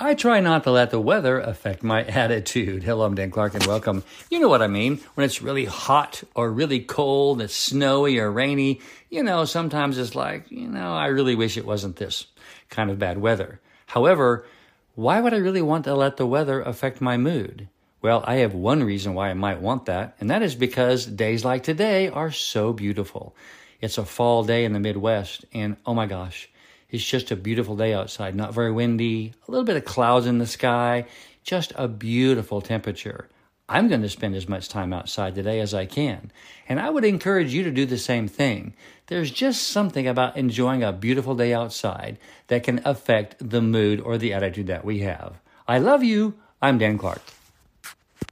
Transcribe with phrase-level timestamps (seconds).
[0.00, 2.84] I try not to let the weather affect my attitude.
[2.84, 4.04] Hello, I'm Dan Clark and welcome.
[4.30, 5.00] You know what I mean.
[5.14, 8.80] When it's really hot or really cold, it's snowy or rainy,
[9.10, 12.28] you know, sometimes it's like, you know, I really wish it wasn't this
[12.70, 13.60] kind of bad weather.
[13.86, 14.46] However,
[14.94, 17.66] why would I really want to let the weather affect my mood?
[18.00, 21.44] Well, I have one reason why I might want that, and that is because days
[21.44, 23.34] like today are so beautiful.
[23.80, 26.48] It's a fall day in the Midwest, and oh my gosh,
[26.90, 28.34] it's just a beautiful day outside.
[28.34, 31.06] Not very windy, a little bit of clouds in the sky,
[31.42, 33.28] just a beautiful temperature.
[33.68, 36.32] I'm going to spend as much time outside today as I can.
[36.68, 38.72] And I would encourage you to do the same thing.
[39.08, 44.16] There's just something about enjoying a beautiful day outside that can affect the mood or
[44.16, 45.40] the attitude that we have.
[45.66, 46.34] I love you.
[46.62, 47.20] I'm Dan Clark.